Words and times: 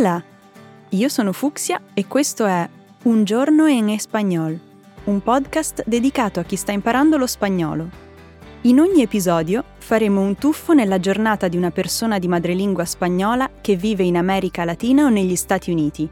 Hola! 0.00 0.24
Io 0.88 1.08
sono 1.10 1.30
Fuxia 1.30 1.78
e 1.92 2.06
questo 2.06 2.46
è 2.46 2.66
Un 3.02 3.24
giorno 3.24 3.66
en 3.66 3.90
espagnol, 3.90 4.58
un 5.04 5.20
podcast 5.20 5.82
dedicato 5.84 6.40
a 6.40 6.42
chi 6.42 6.56
sta 6.56 6.72
imparando 6.72 7.18
lo 7.18 7.26
spagnolo. 7.26 7.86
In 8.62 8.80
ogni 8.80 9.02
episodio 9.02 9.62
faremo 9.76 10.22
un 10.22 10.36
tuffo 10.36 10.72
nella 10.72 10.98
giornata 11.00 11.48
di 11.48 11.58
una 11.58 11.70
persona 11.70 12.18
di 12.18 12.28
madrelingua 12.28 12.86
spagnola 12.86 13.50
che 13.60 13.76
vive 13.76 14.02
in 14.02 14.16
America 14.16 14.64
Latina 14.64 15.04
o 15.04 15.10
negli 15.10 15.36
Stati 15.36 15.70
Uniti. 15.70 16.08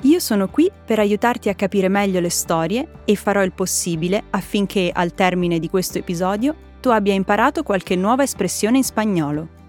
Io 0.00 0.18
sono 0.18 0.48
qui 0.48 0.68
per 0.84 0.98
aiutarti 0.98 1.48
a 1.48 1.54
capire 1.54 1.86
meglio 1.86 2.18
le 2.18 2.28
storie 2.28 2.88
e 3.04 3.14
farò 3.14 3.44
il 3.44 3.52
possibile 3.52 4.24
affinché 4.30 4.90
al 4.92 5.14
termine 5.14 5.60
di 5.60 5.70
questo 5.70 5.96
episodio 5.98 6.56
tu 6.80 6.88
abbia 6.88 7.14
imparato 7.14 7.62
qualche 7.62 7.94
nuova 7.94 8.24
espressione 8.24 8.78
in 8.78 8.84
spagnolo. 8.84 9.60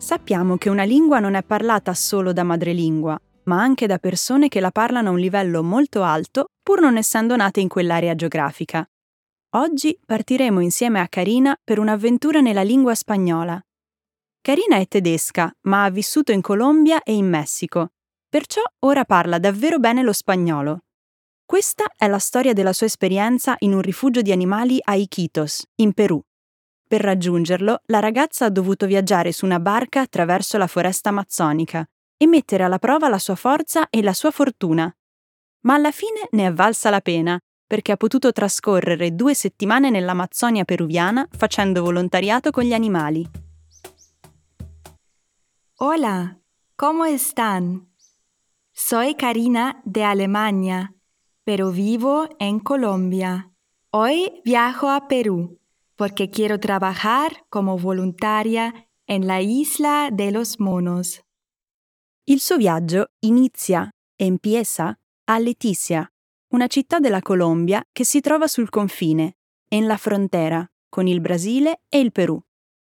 Sappiamo 0.00 0.56
che 0.56 0.68
una 0.68 0.84
lingua 0.84 1.18
non 1.18 1.34
è 1.34 1.42
parlata 1.42 1.92
solo 1.92 2.32
da 2.32 2.44
madrelingua, 2.44 3.20
ma 3.44 3.60
anche 3.60 3.88
da 3.88 3.98
persone 3.98 4.48
che 4.48 4.60
la 4.60 4.70
parlano 4.70 5.08
a 5.08 5.12
un 5.12 5.18
livello 5.18 5.62
molto 5.64 6.04
alto 6.04 6.50
pur 6.62 6.80
non 6.80 6.96
essendo 6.96 7.34
nate 7.34 7.60
in 7.60 7.68
quell'area 7.68 8.14
geografica. 8.14 8.88
Oggi 9.56 9.98
partiremo 10.04 10.60
insieme 10.60 11.00
a 11.00 11.08
Karina 11.08 11.58
per 11.62 11.80
un'avventura 11.80 12.40
nella 12.40 12.62
lingua 12.62 12.94
spagnola. 12.94 13.60
Karina 14.40 14.76
è 14.76 14.86
tedesca, 14.86 15.52
ma 15.62 15.84
ha 15.84 15.90
vissuto 15.90 16.30
in 16.30 16.42
Colombia 16.42 17.02
e 17.02 17.14
in 17.14 17.28
Messico, 17.28 17.88
perciò 18.28 18.62
ora 18.84 19.04
parla 19.04 19.38
davvero 19.38 19.78
bene 19.78 20.02
lo 20.02 20.12
spagnolo. 20.12 20.84
Questa 21.44 21.90
è 21.96 22.06
la 22.06 22.18
storia 22.18 22.52
della 22.52 22.72
sua 22.72 22.86
esperienza 22.86 23.56
in 23.60 23.74
un 23.74 23.80
rifugio 23.80 24.22
di 24.22 24.30
animali 24.30 24.78
a 24.80 24.94
Iquitos, 24.94 25.64
in 25.76 25.92
Perù. 25.92 26.22
Per 26.88 27.02
raggiungerlo, 27.02 27.82
la 27.88 27.98
ragazza 27.98 28.46
ha 28.46 28.50
dovuto 28.50 28.86
viaggiare 28.86 29.30
su 29.30 29.44
una 29.44 29.60
barca 29.60 30.00
attraverso 30.00 30.56
la 30.56 30.66
foresta 30.66 31.10
amazzonica 31.10 31.86
e 32.16 32.26
mettere 32.26 32.64
alla 32.64 32.78
prova 32.78 33.10
la 33.10 33.18
sua 33.18 33.34
forza 33.34 33.90
e 33.90 34.02
la 34.02 34.14
sua 34.14 34.30
fortuna. 34.30 34.90
Ma 35.64 35.74
alla 35.74 35.90
fine 35.90 36.28
ne 36.30 36.46
è 36.46 36.52
valsa 36.52 36.88
la 36.88 37.02
pena, 37.02 37.38
perché 37.66 37.92
ha 37.92 37.98
potuto 37.98 38.32
trascorrere 38.32 39.14
due 39.14 39.34
settimane 39.34 39.90
nell'Amazzonia 39.90 40.64
peruviana 40.64 41.28
facendo 41.30 41.82
volontariato 41.82 42.50
con 42.50 42.64
gli 42.64 42.72
animali. 42.72 43.28
Hola, 45.80 46.38
¿cómo 46.74 47.04
están? 47.04 47.86
Soy 48.72 49.14
Karina 49.14 49.82
de 49.84 50.04
Alemania, 50.04 50.94
pero 51.44 51.70
vivo 51.70 52.34
en 52.38 52.60
Colombia. 52.60 53.50
Hoy 53.90 54.40
viajo 54.42 54.88
a 54.88 55.06
Perú 55.06 55.57
porque 55.98 56.30
quiero 56.30 56.60
trabajar 56.60 57.44
como 57.50 57.76
volontaria 57.76 58.88
en 59.08 59.26
la 59.26 59.42
isla 59.42 60.10
de 60.12 60.30
los 60.30 60.60
monos. 60.60 61.24
Il 62.24 62.40
suo 62.40 62.56
viaggio 62.56 63.08
inizia 63.20 63.90
e 64.16 64.26
empieza 64.26 64.96
a 65.26 65.38
Leticia, 65.40 66.08
una 66.52 66.68
città 66.68 67.00
della 67.00 67.20
Colombia 67.20 67.82
che 67.90 68.04
si 68.04 68.20
trova 68.20 68.46
sul 68.46 68.68
confine, 68.68 69.38
en 69.70 69.88
la 69.88 69.96
frontera, 69.96 70.64
con 70.88 71.08
il 71.08 71.20
Brasile 71.20 71.80
e 71.88 71.98
il 71.98 72.12
Perù. 72.12 72.40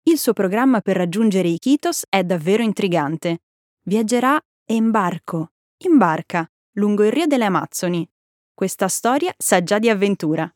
Il 0.03 0.17
suo 0.17 0.33
programma 0.33 0.81
per 0.81 0.97
raggiungere 0.97 1.47
Iquitos 1.47 2.05
è 2.09 2.23
davvero 2.25 2.63
intrigante. 2.63 3.43
Viaggerà 3.83 4.37
in 4.71 4.91
barco, 4.91 5.53
in 5.85 5.97
barca, 5.97 6.45
lungo 6.73 7.05
il 7.05 7.13
Rio 7.13 7.27
delle 7.27 7.45
Amazzoni. 7.45 8.07
Questa 8.53 8.89
storia 8.89 9.33
sa 9.37 9.63
già 9.63 9.79
di 9.79 9.89
avventura. 9.89 10.53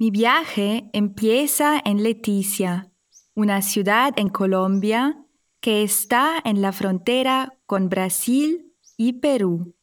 Mi 0.00 0.10
viaje 0.10 0.88
empieza 0.94 1.78
en 1.84 2.02
Leticia, 2.02 2.90
una 3.34 3.60
ciudad 3.60 4.14
en 4.16 4.30
Colombia 4.30 5.26
que 5.60 5.82
está 5.82 6.40
en 6.42 6.62
la 6.62 6.72
frontera 6.72 7.58
con 7.66 7.90
Brasil 7.90 8.72
y 8.96 9.20
Perú. 9.20 9.74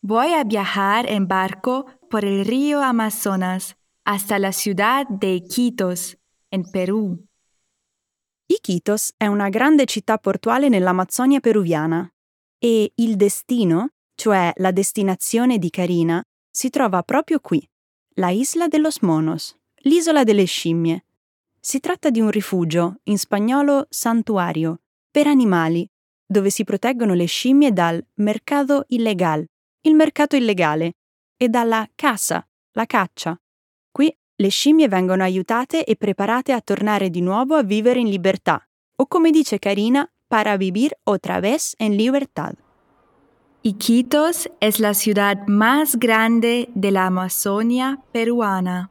Voy 0.00 0.32
a 0.32 0.42
viajar 0.42 1.08
en 1.08 1.28
barco 1.28 1.86
por 2.10 2.24
el 2.24 2.44
río 2.44 2.82
Amazonas 2.82 3.76
hasta 4.04 4.40
la 4.40 4.50
ciudad 4.50 5.06
de 5.08 5.36
Iquitos, 5.36 6.18
en 6.50 6.64
Perù. 6.64 7.24
Iquitos 8.48 9.12
è 9.16 9.28
una 9.28 9.50
grande 9.50 9.86
città 9.86 10.18
portuale 10.18 10.68
nell'Amazzonia 10.68 11.38
peruviana 11.38 12.12
e 12.58 12.90
il 12.96 13.14
destino, 13.14 13.90
cioè 14.16 14.52
la 14.56 14.72
destinazione 14.72 15.58
di 15.58 15.70
Karina, 15.70 16.20
si 16.50 16.70
trova 16.70 17.04
proprio 17.04 17.38
qui 17.38 17.64
la 18.16 18.30
Isla 18.30 18.68
de 18.68 18.78
los 18.78 19.02
Monos, 19.02 19.56
l'isola 19.82 20.22
delle 20.22 20.44
scimmie. 20.44 21.04
Si 21.58 21.80
tratta 21.80 22.10
di 22.10 22.20
un 22.20 22.30
rifugio, 22.30 23.00
in 23.04 23.18
spagnolo 23.18 23.86
santuario, 23.90 24.82
per 25.10 25.26
animali, 25.26 25.88
dove 26.24 26.50
si 26.50 26.62
proteggono 26.62 27.14
le 27.14 27.24
scimmie 27.24 27.72
dal 27.72 28.04
mercado 28.14 28.84
ilegal, 28.88 29.44
il 29.80 29.94
mercato 29.94 30.36
illegale, 30.36 30.92
e 31.36 31.48
dalla 31.48 31.88
casa, 31.96 32.46
la 32.72 32.86
caccia. 32.86 33.36
Qui 33.90 34.16
le 34.36 34.48
scimmie 34.48 34.86
vengono 34.86 35.24
aiutate 35.24 35.84
e 35.84 35.96
preparate 35.96 36.52
a 36.52 36.60
tornare 36.60 37.10
di 37.10 37.20
nuovo 37.20 37.56
a 37.56 37.64
vivere 37.64 37.98
in 37.98 38.08
libertà, 38.08 38.64
o 38.96 39.06
come 39.06 39.32
dice 39.32 39.58
Karina, 39.58 40.08
para 40.28 40.56
vivir 40.56 40.96
otra 41.02 41.40
vez 41.40 41.74
en 41.78 41.96
libertad. 41.96 42.63
Iquitos 43.66 44.50
es 44.60 44.78
la 44.78 44.92
ciudad 44.92 45.46
más 45.46 45.96
grande 45.96 46.68
de 46.74 46.90
la 46.90 47.06
Amazonia 47.06 47.98
peruana. 48.12 48.90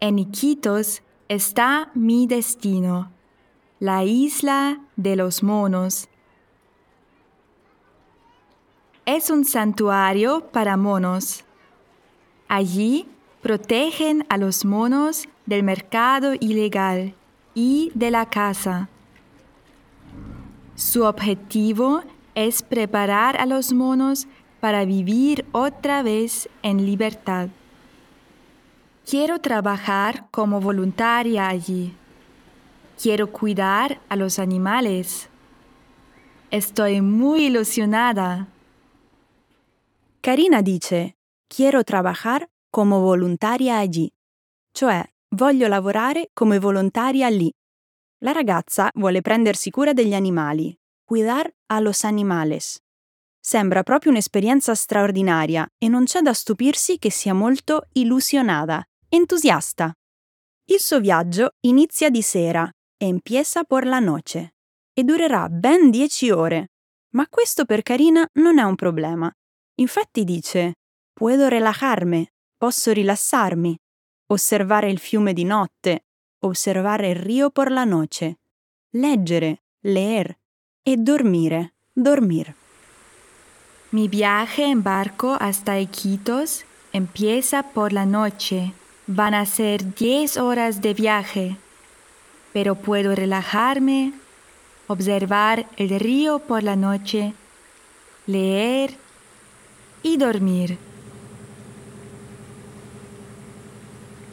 En 0.00 0.18
Iquitos 0.18 1.00
está 1.28 1.90
mi 1.94 2.26
destino, 2.26 3.10
la 3.80 4.04
isla 4.04 4.82
de 4.96 5.16
los 5.16 5.42
monos. 5.42 6.10
Es 9.06 9.30
un 9.30 9.46
santuario 9.46 10.50
para 10.52 10.76
monos. 10.76 11.42
Allí 12.48 13.08
protegen 13.40 14.26
a 14.28 14.36
los 14.36 14.66
monos 14.66 15.26
del 15.46 15.62
mercado 15.62 16.34
ilegal 16.38 17.14
y 17.54 17.92
de 17.94 18.10
la 18.10 18.26
caza. 18.28 18.90
Su 20.74 21.04
objetivo 21.04 22.02
es 22.02 22.17
preparar 22.68 23.36
a 23.40 23.46
los 23.46 23.72
monos 23.72 24.28
para 24.60 24.84
vivir 24.84 25.44
otra 25.50 26.04
vez 26.04 26.48
en 26.62 26.86
libertad. 26.86 27.48
Quiero 29.04 29.40
trabajar 29.40 30.28
como 30.30 30.60
voluntaria 30.60 31.48
allí. 31.48 31.96
Quiero 33.00 33.32
cuidar 33.32 34.00
a 34.08 34.14
los 34.14 34.38
animales. 34.38 35.28
Estoy 36.52 37.00
muy 37.00 37.46
ilusionada. 37.46 38.46
Karina 40.20 40.62
dice, 40.62 41.16
quiero 41.48 41.82
trabajar 41.82 42.48
como 42.70 43.00
volontaria 43.00 43.78
allí, 43.78 44.12
cioè 44.72 45.02
voglio 45.30 45.66
lavorare 45.66 46.30
come 46.34 46.60
volontaria 46.60 47.28
lì. 47.28 47.52
La 48.18 48.32
ragazza 48.32 48.90
vuole 48.94 49.22
prendersi 49.22 49.70
cura 49.70 49.92
degli 49.92 50.14
animali, 50.14 50.76
cuidar 51.08 51.50
a 51.68 51.80
los 51.80 52.04
animales. 52.04 52.78
Sembra 53.40 53.82
proprio 53.82 54.10
un'esperienza 54.10 54.74
straordinaria 54.74 55.66
e 55.78 55.88
non 55.88 56.04
c'è 56.04 56.20
da 56.20 56.34
stupirsi 56.34 56.98
che 56.98 57.10
sia 57.10 57.32
molto 57.32 57.86
illusionata, 57.92 58.86
entusiasta. 59.08 59.90
Il 60.66 60.80
suo 60.80 61.00
viaggio 61.00 61.54
inizia 61.60 62.10
di 62.10 62.20
sera 62.20 62.70
e 62.98 63.06
empieza 63.06 63.64
por 63.64 63.86
la 63.86 64.00
noche 64.00 64.56
e 64.92 65.02
durerà 65.02 65.48
ben 65.48 65.88
dieci 65.88 66.30
ore. 66.30 66.72
Ma 67.14 67.26
questo 67.26 67.64
per 67.64 67.80
Karina 67.80 68.28
non 68.34 68.58
è 68.58 68.62
un 68.62 68.74
problema. 68.74 69.32
Infatti 69.76 70.24
dice: 70.24 70.74
Puedo 71.14 71.48
relajarme, 71.48 72.34
posso 72.54 72.92
rilassarmi, 72.92 73.74
osservare 74.26 74.90
il 74.90 74.98
fiume 74.98 75.32
di 75.32 75.44
notte, 75.44 76.04
osservare 76.40 77.08
il 77.08 77.16
rio 77.16 77.48
por 77.48 77.70
la 77.70 77.84
noche, 77.84 78.40
leggere, 78.90 79.62
leer, 79.84 80.37
e 80.90 80.96
dormire, 80.96 81.72
dormir. 81.94 82.54
Mi 83.90 84.08
viaje 84.08 84.64
en 84.64 84.82
barco 84.82 85.36
hasta 85.38 85.78
Iquitos 85.78 86.64
empieza 86.94 87.62
por 87.62 87.92
la 87.92 88.06
noche. 88.06 88.72
Van 89.06 89.34
a 89.34 89.44
ser 89.44 89.94
10 89.94 90.38
horas 90.38 90.80
de 90.80 90.94
viaje, 90.94 91.56
pero 92.54 92.74
puedo 92.74 93.14
relajarme, 93.14 94.14
observar 94.86 95.66
el 95.76 96.00
río 96.00 96.38
por 96.38 96.62
la 96.62 96.74
noche, 96.74 97.34
leer 98.26 98.96
y 100.02 100.16
dormir. 100.16 100.78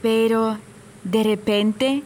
Pero 0.02 0.58
de 1.04 1.22
repente 1.24 2.04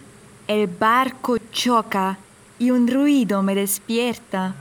el 0.47 0.65
barco 0.65 1.37
choca 1.51 2.17
y 2.59 2.71
un 2.71 2.87
ruido 2.87 3.41
me 3.41 3.55
despierta. 3.55 4.53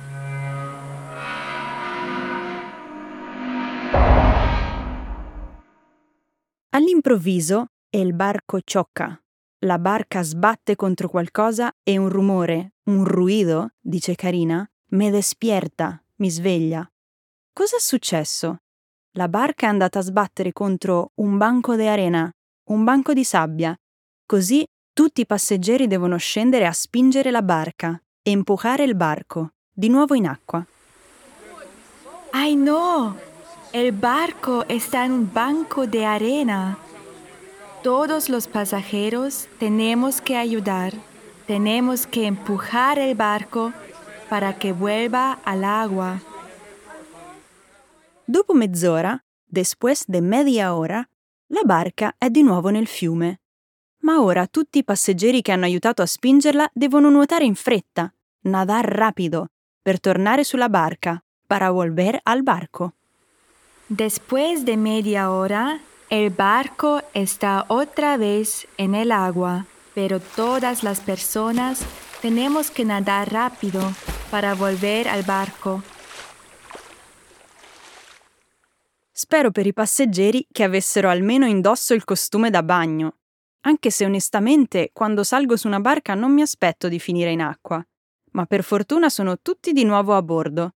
All'improvviso 6.70 7.66
il 7.90 8.14
barco 8.14 8.60
ciocca. 8.60 9.20
La 9.62 9.78
barca 9.78 10.22
sbatte 10.22 10.76
contro 10.76 11.08
qualcosa 11.08 11.72
e 11.82 11.98
un 11.98 12.08
rumore, 12.08 12.74
un 12.84 13.04
ruido, 13.04 13.70
dice 13.80 14.14
Karina, 14.14 14.68
me 14.90 15.10
despierta, 15.10 16.00
mi 16.16 16.30
sveglia. 16.30 16.88
Cos'è 17.52 17.80
successo? 17.80 18.58
La 19.12 19.28
barca 19.28 19.66
è 19.66 19.70
andata 19.70 19.98
a 19.98 20.02
sbattere 20.02 20.52
contro 20.52 21.10
un 21.16 21.36
banco 21.36 21.74
di 21.74 21.86
arena, 21.88 22.30
un 22.66 22.84
banco 22.84 23.12
di 23.12 23.24
sabbia. 23.24 23.76
Così 24.24 24.64
tutti 24.98 25.20
i 25.20 25.26
passeggeri 25.26 25.86
devono 25.86 26.16
scendere 26.16 26.66
a 26.66 26.72
spingere 26.72 27.30
la 27.30 27.42
barca 27.42 28.02
e 28.20 28.32
empujare 28.32 28.82
il 28.82 28.96
barco, 28.96 29.52
di 29.72 29.88
nuovo 29.88 30.16
in 30.16 30.26
acqua. 30.26 30.66
¡Ay 32.32 32.56
no! 32.56 33.16
El 33.70 33.92
barco 33.92 34.64
está 34.66 35.04
en 35.04 35.12
un 35.12 35.30
banco 35.32 35.86
de 35.86 36.04
arena. 36.04 36.78
Todos 37.84 38.28
los 38.28 38.48
pasajeros 38.48 39.46
tenemos 39.60 40.20
que 40.20 40.36
ayudar. 40.36 40.94
Tenemos 41.46 42.04
que 42.08 42.26
empujar 42.26 42.98
el 42.98 43.14
barco 43.14 43.72
para 44.28 44.58
que 44.58 44.72
vuelva 44.72 45.38
al 45.44 45.62
agua. 45.62 46.20
Dopo 48.26 48.52
mezz'ora, 48.52 49.22
después 49.46 50.06
de 50.08 50.22
media 50.22 50.74
ora, 50.74 51.08
la 51.48 51.62
barca 51.64 52.16
è 52.18 52.30
di 52.30 52.42
nuovo 52.42 52.70
nel 52.70 52.88
fiume. 52.88 53.38
Ma 54.00 54.20
ora 54.20 54.46
tutti 54.46 54.78
i 54.78 54.84
passeggeri 54.84 55.42
che 55.42 55.52
hanno 55.52 55.64
aiutato 55.64 56.02
a 56.02 56.06
spingerla 56.06 56.70
devono 56.72 57.10
nuotare 57.10 57.44
in 57.44 57.54
fretta, 57.54 58.12
nadar 58.42 58.84
rapido, 58.84 59.48
per 59.82 60.00
tornare 60.00 60.44
sulla 60.44 60.68
barca, 60.68 61.22
para 61.46 61.70
volver 61.70 62.20
al 62.24 62.42
barco. 62.42 62.94
Después 63.88 64.64
de 64.64 64.76
media 64.76 65.30
hora, 65.30 65.80
el 66.10 66.30
barco 66.30 67.00
está 67.12 67.64
otra 67.68 68.16
vez 68.16 68.66
en 68.76 68.94
el 68.94 69.10
agua, 69.10 69.66
pero 69.94 70.20
todas 70.20 70.82
las 70.82 71.00
personas 71.00 71.80
tenemos 72.20 72.70
que 72.70 72.84
nadar 72.84 73.32
rápido 73.32 73.80
para 74.30 74.54
volver 74.54 75.08
al 75.08 75.22
barco. 75.22 75.82
Spero 79.10 79.50
per 79.50 79.66
i 79.66 79.72
passeggeri 79.72 80.46
che 80.52 80.62
avessero 80.62 81.08
almeno 81.08 81.46
indosso 81.46 81.94
il 81.94 82.04
costume 82.04 82.50
da 82.50 82.62
bagno, 82.62 83.14
anche 83.68 83.90
se 83.90 84.06
onestamente 84.06 84.90
quando 84.94 85.22
salgo 85.22 85.54
su 85.56 85.66
una 85.66 85.80
barca 85.80 86.14
non 86.14 86.32
mi 86.32 86.40
aspetto 86.40 86.88
di 86.88 86.98
finire 86.98 87.30
in 87.32 87.42
acqua. 87.42 87.84
Ma 88.32 88.46
per 88.46 88.62
fortuna 88.62 89.10
sono 89.10 89.38
tutti 89.40 89.72
di 89.72 89.84
nuovo 89.84 90.14
a 90.16 90.22
bordo. 90.22 90.74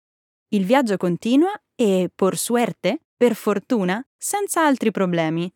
Il 0.49 0.65
viaggio 0.65 0.97
continua 0.97 1.53
e, 1.77 2.11
por 2.13 2.37
suerte, 2.37 3.03
per 3.17 3.37
fortuna, 3.37 4.05
senza 4.17 4.67
altri 4.67 4.91
problemi. 4.91 5.53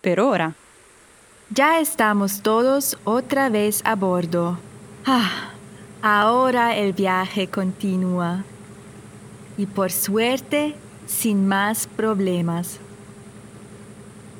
Per 0.00 0.18
ora. 0.18 0.52
Ya 1.48 1.78
estamos 1.78 2.40
todos 2.40 2.96
otra 3.04 3.50
vez 3.50 3.82
a 3.84 3.94
bordo. 3.94 4.58
Ah, 5.04 5.52
ahora 6.00 6.74
el 6.74 6.94
viaje 6.94 7.48
continúa. 7.48 8.44
Y 9.58 9.66
por 9.66 9.90
suerte, 9.90 10.74
sin 11.04 11.46
más 11.46 11.86
problemas. 11.86 12.78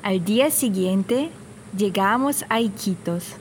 Al 0.01 0.25
día 0.25 0.49
siguiente, 0.49 1.29
llegamos 1.75 2.43
a 2.47 2.59
Iquitos. 2.59 3.35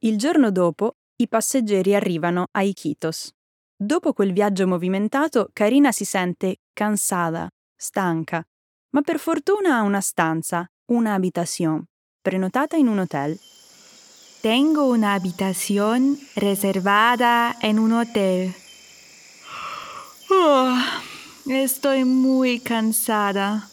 Il 0.00 0.16
giorno 0.16 0.50
dopo, 0.50 0.96
i 1.16 1.28
passeggeri 1.28 1.94
arrivano 1.94 2.46
a 2.52 2.62
Iquitos. 2.62 3.32
Dopo 3.76 4.12
quel 4.12 4.32
viaggio 4.32 4.66
movimentato, 4.66 5.50
Karina 5.52 5.92
si 5.92 6.04
sente 6.04 6.60
cansata, 6.72 7.48
stanca, 7.76 8.44
ma 8.90 9.02
per 9.02 9.18
fortuna 9.18 9.76
ha 9.76 9.82
una 9.82 10.00
stanza, 10.00 10.68
una 10.86 11.14
habitación, 11.14 11.84
prenotata 12.22 12.76
in 12.76 12.88
un 12.88 13.00
hotel. 13.00 13.38
Tengo 14.40 14.88
una 14.88 15.14
habitación 15.14 16.18
reservada 16.34 17.56
en 17.60 17.78
un 17.78 17.92
hotel. 17.92 18.54
Oh, 20.30 20.74
estoy 21.46 22.04
muy 22.04 22.60
cansada. 22.60 23.68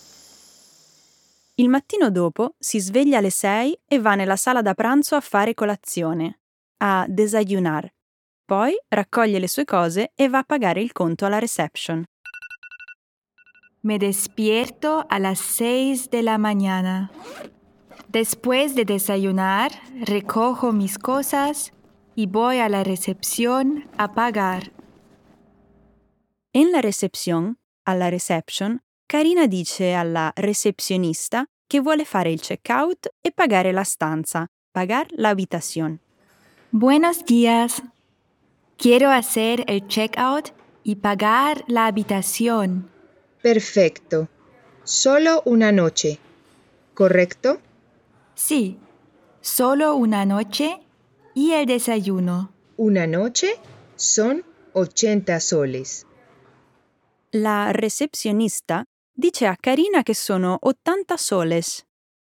Il 1.57 1.69
mattino 1.69 2.11
dopo 2.11 2.55
si 2.59 2.79
sveglia 2.81 3.19
alle 3.19 3.29
6 3.29 3.83
e 3.87 3.99
va 3.99 4.15
nella 4.15 4.35
sala 4.35 4.61
da 4.61 4.73
pranzo 4.73 5.15
a 5.15 5.21
fare 5.21 5.53
colazione, 5.53 6.41
a 6.83 7.05
desayunar. 7.07 7.89
Poi 8.43 8.73
raccoglie 8.89 9.39
le 9.39 9.47
sue 9.47 9.63
cose 9.63 10.11
e 10.15 10.27
va 10.27 10.39
a 10.39 10.43
pagare 10.43 10.81
il 10.81 10.91
conto 10.91 11.25
alla 11.25 11.39
reception. 11.39 12.03
Me 13.81 13.97
despierto 13.97 15.05
a 15.07 15.17
las 15.17 15.39
6 15.39 16.09
de 16.09 16.21
la 16.23 16.37
mañana. 16.37 17.09
Después 18.09 18.75
de 18.75 18.83
desayunar, 18.83 19.71
recojo 20.05 20.73
mis 20.73 20.97
cosas 20.97 21.71
y 22.15 22.27
voy 22.27 22.59
a 22.59 22.67
la 22.67 22.83
recepción 22.83 23.87
a 23.97 24.13
pagar. 24.13 24.73
En 26.51 26.71
la 26.71 26.81
recepción, 26.81 27.59
alla 27.85 28.09
reception, 28.09 28.81
Karina 29.07 29.45
dice 29.45 29.93
alla 29.93 30.31
recepcionista 30.35 31.45
che 31.67 31.79
vuole 31.79 32.05
fare 32.05 32.31
il 32.31 32.41
checkout 32.41 33.09
e 33.21 33.31
pagare 33.31 33.71
la 33.71 33.83
stanza, 33.83 34.47
pagar 34.71 35.05
la 35.11 35.29
habitación. 35.29 35.99
Buenos 36.71 37.23
días. 37.23 37.83
Quiero 38.77 39.11
hacer 39.11 39.63
el 39.67 39.85
checkout 39.87 40.51
y 40.83 40.95
pagar 40.95 41.63
la 41.67 41.85
habitación. 41.85 42.89
Perfecto. 43.43 44.27
Solo 44.83 45.43
una 45.45 45.71
noche. 45.71 46.19
¿Correcto? 46.95 47.59
Sí, 48.33 48.79
solo 49.41 49.95
una 49.95 50.25
noche 50.25 50.79
y 51.35 51.51
el 51.51 51.67
desayuno. 51.67 52.51
Una 52.75 53.05
noche 53.05 53.55
son 53.95 54.43
80 54.73 55.39
soles. 55.39 56.07
La 57.31 57.71
recepcionista 57.71 58.85
dice 59.17 59.47
a 59.47 59.55
Karina 59.55 60.03
che 60.03 60.13
sono 60.13 60.57
80 60.61 61.15
soles. 61.15 61.85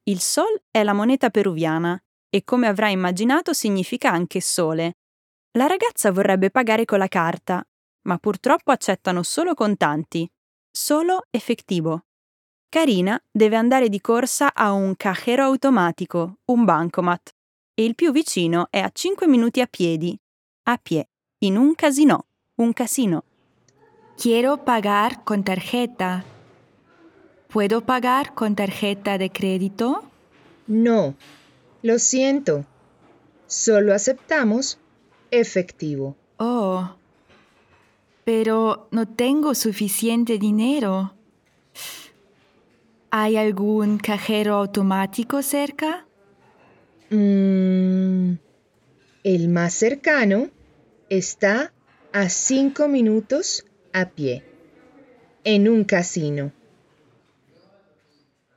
Il 0.04 0.20
sol 0.20 0.62
è 0.70 0.82
la 0.82 0.92
moneta 0.92 1.30
peruviana 1.30 2.00
e 2.28 2.42
come 2.42 2.66
avrà 2.66 2.88
immaginato 2.88 3.52
significa 3.52 4.10
anche 4.10 4.40
sole. 4.40 4.96
La 5.52 5.66
ragazza 5.66 6.10
vorrebbe 6.10 6.50
pagare 6.50 6.84
con 6.84 6.98
la 6.98 7.06
carta, 7.06 7.64
ma 8.02 8.18
purtroppo 8.18 8.72
accettano 8.72 9.22
solo 9.22 9.54
contanti, 9.54 10.28
solo 10.70 11.26
effettivo. 11.30 12.06
Karina 12.68 13.22
deve 13.30 13.56
andare 13.56 13.88
di 13.88 14.00
corsa 14.00 14.52
a 14.52 14.72
un 14.72 14.96
cajero 14.96 15.44
automatico, 15.44 16.38
un 16.46 16.64
bancomat, 16.64 17.32
e 17.74 17.84
il 17.84 17.94
più 17.94 18.10
vicino 18.10 18.66
è 18.70 18.80
a 18.80 18.90
5 18.92 19.28
minuti 19.28 19.60
a 19.60 19.66
piedi, 19.66 20.18
a 20.64 20.78
pie, 20.82 21.10
in 21.38 21.56
un 21.56 21.74
casino, 21.74 22.26
un 22.56 22.72
casino. 22.72 23.24
Quiero 24.16 24.58
pagar 24.58 25.22
con 25.22 25.42
tarjeta. 25.42 26.40
¿Puedo 27.52 27.82
pagar 27.82 28.32
con 28.32 28.56
tarjeta 28.56 29.18
de 29.18 29.30
crédito? 29.30 30.02
No, 30.66 31.14
lo 31.82 31.98
siento. 31.98 32.64
Solo 33.46 33.92
aceptamos 33.92 34.78
efectivo. 35.30 36.16
Oh, 36.38 36.96
pero 38.24 38.88
no 38.90 39.06
tengo 39.06 39.54
suficiente 39.54 40.38
dinero. 40.38 41.12
¿Hay 43.10 43.36
algún 43.36 43.98
cajero 43.98 44.54
automático 44.54 45.42
cerca? 45.42 46.06
Mm, 47.10 48.36
el 49.24 49.48
más 49.50 49.74
cercano 49.74 50.48
está 51.10 51.74
a 52.14 52.30
cinco 52.30 52.88
minutos 52.88 53.66
a 53.92 54.08
pie, 54.08 54.42
en 55.44 55.68
un 55.68 55.84
casino. 55.84 56.52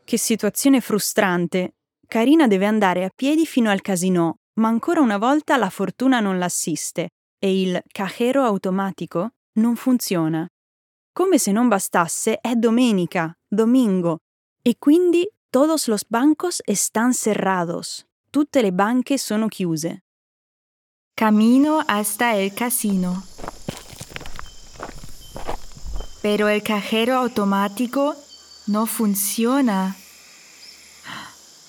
Che 0.06 0.20
situazione 0.20 0.82
frustrante. 0.82 1.78
Karina 2.08 2.46
deve 2.46 2.68
andare 2.68 3.06
a 3.06 3.10
piedi 3.14 3.48
fino 3.48 3.72
al 3.72 3.82
casino, 3.82 4.38
ma 4.60 4.68
ancora 4.68 5.02
una 5.02 5.18
volta 5.18 5.58
la 5.58 5.72
fortuna 5.72 6.20
non 6.20 6.38
l'assiste 6.38 7.10
e 7.40 7.62
il 7.62 7.82
cajero 7.88 8.44
automatico 8.44 9.32
non 9.54 9.76
funziona. 9.76 10.48
Come 11.12 11.40
se 11.40 11.52
non 11.52 11.68
bastasse, 11.68 12.38
è 12.40 12.54
domenica, 12.54 13.36
domingo, 13.48 14.20
e 14.62 14.76
quindi 14.78 15.28
todos 15.50 15.88
los 15.88 16.06
bancos 16.08 16.62
están 16.68 17.12
cerrados. 17.12 18.06
Tutte 18.30 18.62
le 18.62 18.72
banche 18.72 19.18
sono 19.18 19.48
chiuse. 19.48 20.04
Camino 21.16 21.82
hasta 21.84 22.36
el 22.36 22.54
casino. 22.54 23.24
Pero 26.22 26.48
el 26.48 26.62
cajero 26.62 27.16
automático 27.16 28.25
no 28.68 28.86
funciona. 28.86 29.96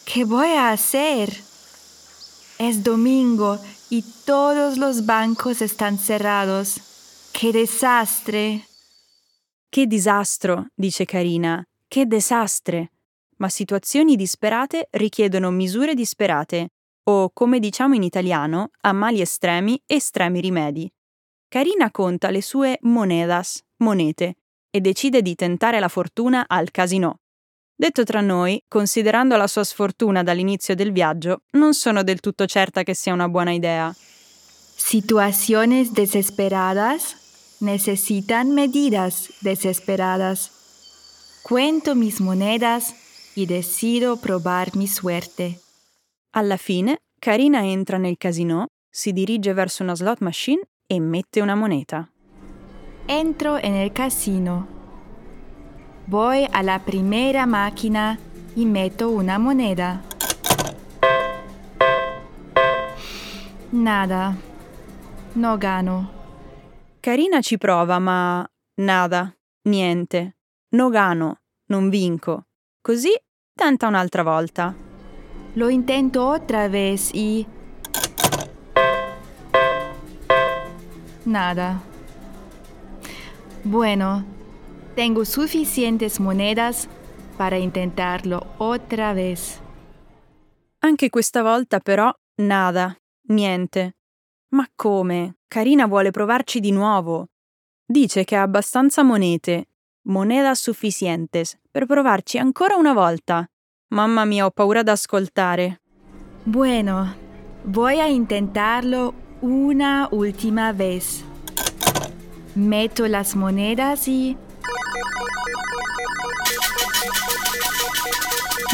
¿Qué 0.05 0.25
voy 0.25 0.49
a 0.49 0.71
hacer? 0.71 1.31
Es 2.59 2.83
domingo 2.83 3.59
y 3.91 4.03
todos 4.25 4.79
los 4.79 5.05
bancos 5.05 5.61
están 5.63 5.99
cerrados. 5.99 6.81
¡Qué 7.33 7.53
desastre! 7.53 8.65
Che 9.69 9.87
disastro, 9.87 10.69
dice 10.75 11.05
Karina. 11.05 11.63
Che 11.89 12.07
desastre. 12.07 12.91
ma 13.39 13.49
situazioni 13.49 14.17
disperate 14.17 14.89
richiedono 14.93 15.51
misure 15.51 15.95
disperate 15.95 16.71
o, 17.09 17.31
come 17.33 17.59
diciamo 17.61 17.95
in 17.95 18.03
italiano, 18.03 18.71
a 18.81 18.93
mali 18.93 19.21
estremi, 19.21 19.81
estremi 19.87 20.41
rimedi. 20.41 20.93
Karina 21.49 21.91
conta 21.91 22.31
le 22.31 22.43
sue 22.43 22.79
monedas, 22.83 23.63
monete, 23.77 24.39
e 24.77 24.81
decide 24.83 25.23
di 25.23 25.35
tentare 25.35 25.81
la 25.81 25.89
fortuna 25.89 26.45
al 26.47 26.71
casino. 26.71 27.21
Detto 27.75 28.05
tra 28.05 28.21
noi, 28.21 28.63
considerando 28.69 29.37
la 29.37 29.47
sua 29.47 29.65
sfortuna 29.65 30.23
dall'inizio 30.23 30.75
del 30.75 30.93
viaggio, 30.93 31.43
non 31.53 31.73
sono 31.73 32.03
del 32.03 32.21
tutto 32.21 32.45
certa 32.47 32.83
che 32.83 32.95
sia 32.95 33.15
una 33.15 33.29
buena 33.29 33.53
idea. 33.53 33.95
Situaciones 34.77 35.93
desesperadas 35.93 37.17
necesitan 37.61 38.53
medidas 38.53 39.33
desesperadas. 39.41 40.51
Cuento 41.43 41.95
mis 41.95 42.21
monedas 42.21 42.95
y 43.35 43.47
decido 43.47 44.17
probar 44.17 44.77
mi 44.77 44.87
suerte. 44.87 45.59
Alla 46.35 46.59
fine, 46.59 46.99
Karina 47.19 47.65
entra 47.65 47.97
nel 47.97 48.17
casino, 48.19 48.67
si 48.91 49.13
dirige 49.13 49.55
verso 49.55 49.83
una 49.83 49.95
slot 49.95 50.21
machine 50.21 50.61
e 50.87 51.01
mette 51.01 51.41
una 51.41 51.55
moneta. 51.55 52.11
Entro 53.09 53.57
en 53.57 53.75
el 53.75 53.93
casino. 53.93 54.67
Voy 56.07 56.49
a 56.53 56.63
la 56.65 56.81
primera 56.81 57.47
máquina 57.47 58.19
y 58.57 58.67
meto 58.67 59.11
una 59.11 59.39
moneda. 59.39 60.03
Nada. 63.71 64.37
No 65.35 65.57
gano. 65.57 66.11
Karina 67.01 67.41
ci 67.43 67.59
prova, 67.59 68.01
ma 68.01 68.45
nada, 68.81 69.37
niente. 69.69 70.37
No 70.71 70.89
gano, 70.89 71.43
non 71.67 71.89
vinco. 71.89 72.47
Così 72.81 73.13
tenta 73.55 73.87
un'altra 73.87 74.25
volta. 74.25 74.75
Lo 75.55 75.69
intento 75.69 76.27
otra 76.27 76.69
vez 76.69 77.13
y... 77.15 77.47
Nada. 81.25 81.95
Bueno, 83.69 84.25
tengo 84.95 85.25
suficientes 85.25 86.21
monedas 86.21 86.89
para 87.37 87.59
intentarlo 87.59 88.47
otra 88.59 89.13
vez. 89.13 89.61
Anche 90.85 91.11
questa 91.11 91.43
volta 91.43 91.81
però 91.81 92.13
nada, 92.37 92.97
niente. 93.29 93.97
Ma 94.51 94.69
come? 94.73 95.39
Karina 95.49 95.89
vuole 95.89 96.13
provarci 96.13 96.61
di 96.61 96.71
nuovo. 96.71 97.27
Dice 97.85 98.23
che 98.23 98.37
ha 98.37 98.43
abbastanza 98.43 99.03
monete, 99.03 99.67
monedas 100.03 100.61
suficientes, 100.61 101.59
per 101.69 101.87
provarci 101.87 102.39
ancora 102.39 102.77
una 102.77 102.93
volta. 102.93 103.45
Mamma 103.89 104.25
mia, 104.25 104.47
ho 104.47 104.53
paura 104.53 104.81
ad 104.81 104.89
ascoltare. 104.89 105.81
Bueno, 106.45 107.17
voy 107.65 107.99
a 107.99 108.07
intentarlo 108.07 109.13
una 109.41 110.07
última 110.13 110.73
vez. 110.73 111.25
Meto 112.57 113.07
las 113.07 113.37
monedas 113.37 114.09
y... 114.09 114.35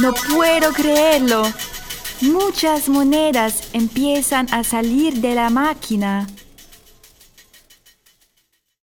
No 0.01 0.15
puedo 0.15 0.73
creerlo. 0.73 1.43
Muchas 2.21 2.89
monedas 2.89 3.71
empiezan 3.73 4.47
a 4.55 4.63
salir 4.63 5.15
de 5.15 5.35
la 5.35 5.51
máquina. 5.51 6.29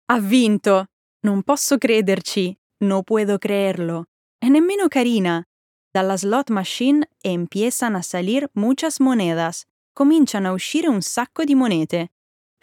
Ha 0.08 0.18
vinto! 0.18 0.86
Non 1.22 1.42
posso 1.42 1.76
crederci! 1.76 2.56
No 2.80 3.02
puedo 3.02 3.38
creerlo! 3.38 4.06
E 4.40 4.48
nemmeno 4.48 4.88
carina! 4.88 5.44
Dalla 5.92 6.16
slot 6.16 6.48
machine 6.50 7.06
empiezan 7.22 7.96
a 7.96 8.02
salir 8.02 8.48
muchas 8.54 8.98
monedas. 9.00 9.66
Cominciano 9.92 10.48
a 10.48 10.52
uscire 10.52 10.88
un 10.88 11.02
sacco 11.02 11.44
di 11.44 11.54
monete. 11.54 12.12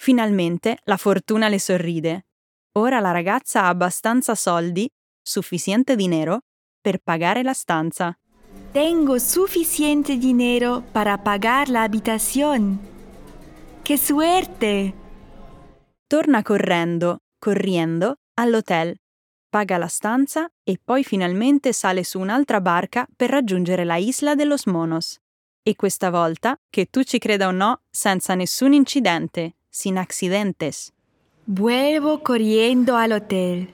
Finalmente 0.04 0.80
la 0.84 0.98
fortuna 0.98 1.48
le 1.48 1.60
sorride. 1.60 2.26
Ora 2.74 3.00
la 3.00 3.12
ragazza 3.12 3.62
ha 3.62 3.70
abbastanza 3.70 4.36
soldi, 4.36 4.86
sufficiente 5.22 5.96
dinero, 5.96 6.42
per 6.82 6.98
pagare 6.98 7.42
la 7.42 7.54
stanza. 7.54 8.14
Tengo 8.74 9.18
suficiente 9.18 10.18
dinero 10.18 10.84
para 10.92 11.24
pagar 11.24 11.70
la 11.70 11.84
habitación. 11.84 12.82
¡Qué 13.82 13.98
suerte! 13.98 14.94
Torna 16.06 16.44
correndo, 16.44 17.22
corriendo, 17.40 18.18
all'hotel, 18.34 19.00
paga 19.50 19.78
la 19.78 19.88
stanza 19.88 20.52
e 20.66 20.82
poi 20.84 21.06
finalmente 21.06 21.72
sale 21.72 22.04
su 22.04 22.20
un'altra 22.20 22.60
barca 22.60 23.08
per 23.16 23.30
raggiungere 23.30 23.86
la 23.86 23.96
isla 23.96 24.36
de 24.36 24.44
los 24.44 24.66
monos. 24.66 25.22
E 25.64 25.78
questa 25.78 26.10
volta, 26.10 26.60
che 26.70 26.88
tu 26.88 27.04
ci 27.04 27.20
creda 27.20 27.48
o 27.48 27.52
no, 27.52 27.84
senza 27.90 28.36
nessun 28.36 28.74
incidente, 28.74 29.56
sin 29.74 29.98
accidentes. 29.98 30.94
Vuelvo 31.48 32.22
corriendo 32.22 32.96
al 32.96 33.12
hotel. 33.12 33.74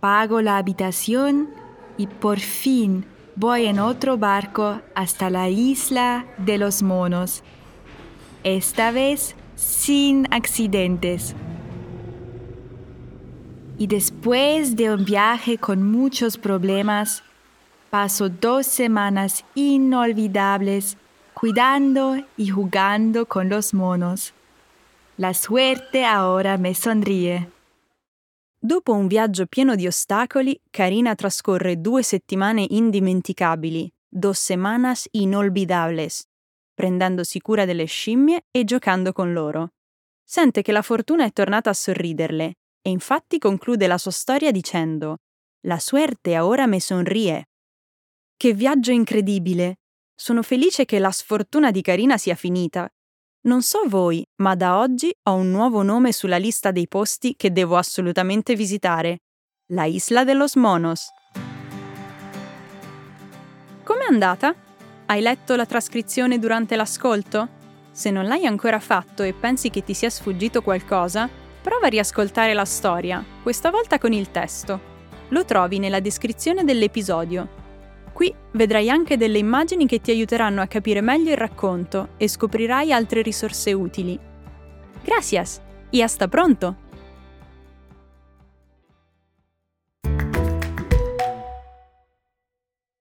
Pago 0.00 0.42
la 0.42 0.58
habitación 0.58 1.48
y 1.96 2.06
por 2.06 2.38
fin 2.38 3.06
voy 3.34 3.64
en 3.64 3.78
otro 3.78 4.18
barco 4.18 4.82
hasta 4.94 5.30
la 5.30 5.48
isla 5.48 6.26
de 6.36 6.58
los 6.58 6.82
monos. 6.82 7.42
Esta 8.44 8.90
vez 8.90 9.34
sin 9.56 10.26
accidentes. 10.30 11.34
Y 13.78 13.86
después 13.86 14.76
de 14.76 14.92
un 14.92 15.06
viaje 15.06 15.56
con 15.56 15.90
muchos 15.90 16.36
problemas, 16.36 17.22
paso 17.88 18.28
dos 18.28 18.66
semanas 18.66 19.46
inolvidables 19.54 20.98
cuidando 21.32 22.16
y 22.36 22.48
jugando 22.48 23.24
con 23.24 23.48
los 23.48 23.72
monos. 23.72 24.34
La 25.20 25.32
suerte 25.32 26.04
ahora 26.04 26.56
me 26.58 26.72
sonríe. 26.74 27.50
Dopo 28.56 28.92
un 28.92 29.08
viaggio 29.08 29.46
pieno 29.46 29.74
di 29.74 29.84
ostacoli, 29.84 30.56
Karina 30.70 31.16
trascorre 31.16 31.80
due 31.80 32.04
settimane 32.04 32.64
indimenticabili, 32.68 33.92
dos 34.08 34.38
semanas 34.38 35.08
inolvidables, 35.10 36.22
prendendosi 36.72 37.40
cura 37.40 37.64
delle 37.64 37.86
scimmie 37.86 38.44
e 38.52 38.62
giocando 38.62 39.10
con 39.10 39.32
loro. 39.32 39.72
Sente 40.22 40.62
che 40.62 40.70
la 40.70 40.82
fortuna 40.82 41.24
è 41.24 41.32
tornata 41.32 41.70
a 41.70 41.74
sorriderle 41.74 42.54
e 42.80 42.88
infatti 42.88 43.38
conclude 43.38 43.88
la 43.88 43.98
sua 43.98 44.12
storia 44.12 44.52
dicendo 44.52 45.16
La 45.62 45.80
suerte 45.80 46.38
ora 46.38 46.66
me 46.66 46.78
sonríe. 46.78 47.48
Che 48.36 48.52
viaggio 48.54 48.92
incredibile! 48.92 49.80
Sono 50.14 50.44
felice 50.44 50.84
che 50.84 51.00
la 51.00 51.10
sfortuna 51.10 51.72
di 51.72 51.82
Karina 51.82 52.16
sia 52.18 52.36
finita 52.36 52.88
non 53.42 53.62
so 53.62 53.82
voi, 53.86 54.26
ma 54.42 54.54
da 54.56 54.78
oggi 54.78 55.14
ho 55.22 55.34
un 55.34 55.50
nuovo 55.50 55.82
nome 55.82 56.12
sulla 56.12 56.36
lista 56.38 56.70
dei 56.70 56.88
posti 56.88 57.34
che 57.36 57.52
devo 57.52 57.76
assolutamente 57.76 58.54
visitare. 58.54 59.18
La 59.72 59.84
Isla 59.84 60.24
de 60.24 60.34
los 60.34 60.56
Monos. 60.56 61.08
Com'è 63.84 64.04
andata? 64.08 64.54
Hai 65.06 65.20
letto 65.20 65.54
la 65.54 65.66
trascrizione 65.66 66.38
durante 66.38 66.74
l'ascolto? 66.74 67.48
Se 67.92 68.10
non 68.10 68.26
l'hai 68.26 68.44
ancora 68.44 68.80
fatto 68.80 69.22
e 69.22 69.32
pensi 69.32 69.70
che 69.70 69.84
ti 69.84 69.94
sia 69.94 70.10
sfuggito 70.10 70.60
qualcosa, 70.60 71.28
prova 71.62 71.86
a 71.86 71.90
riascoltare 71.90 72.54
la 72.54 72.64
storia, 72.64 73.24
questa 73.42 73.70
volta 73.70 73.98
con 73.98 74.12
il 74.12 74.30
testo. 74.30 74.96
Lo 75.28 75.44
trovi 75.44 75.78
nella 75.78 76.00
descrizione 76.00 76.64
dell'episodio 76.64 77.57
Qui 78.18 78.34
vedrai 78.54 78.90
anche 78.90 79.16
delle 79.16 79.38
immagini 79.38 79.86
che 79.86 80.00
ti 80.00 80.10
aiuteranno 80.10 80.60
a 80.60 80.66
capire 80.66 81.00
meglio 81.00 81.30
il 81.30 81.36
racconto 81.36 82.14
e 82.16 82.26
scoprirai 82.26 82.92
altre 82.92 83.22
risorse 83.22 83.72
utili. 83.72 84.18
Gracias 85.04 85.60
y 85.90 86.02
hasta 86.02 86.26
pronto! 86.26 86.87